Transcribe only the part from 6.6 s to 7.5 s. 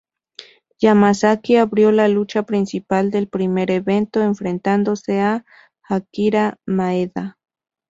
Maeda.